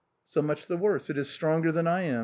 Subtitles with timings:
[0.33, 2.19] "So much the worse, it is stronger than I am.